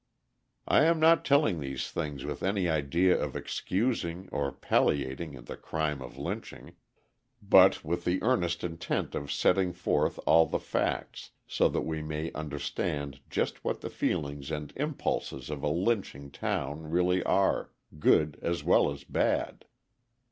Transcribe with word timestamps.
I 0.67 0.85
am 0.85 0.99
not 0.99 1.23
telling 1.23 1.59
these 1.59 1.91
things 1.91 2.25
with 2.25 2.41
any 2.41 2.67
idea 2.67 3.15
of 3.21 3.35
excusing 3.35 4.29
or 4.31 4.51
palliating 4.51 5.33
the 5.45 5.55
crime 5.55 6.01
of 6.01 6.17
lynching, 6.17 6.73
but 7.39 7.85
with 7.85 8.03
the 8.03 8.17
earnest 8.23 8.63
intent 8.63 9.13
of 9.13 9.31
setting 9.31 9.73
forth 9.73 10.19
all 10.25 10.47
the 10.47 10.57
facts, 10.57 11.29
so 11.45 11.69
that 11.69 11.83
we 11.83 12.01
may 12.01 12.31
understand 12.33 13.19
just 13.29 13.63
what 13.63 13.81
the 13.81 13.91
feelings 13.91 14.49
and 14.49 14.73
impulses 14.75 15.51
of 15.51 15.61
a 15.61 15.69
lynching 15.69 16.31
town 16.31 16.89
really 16.89 17.21
are, 17.21 17.69
good 17.99 18.39
as 18.41 18.63
well 18.63 18.91
as 18.91 19.03
bad. 19.03 19.65